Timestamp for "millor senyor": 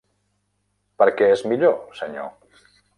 1.55-2.37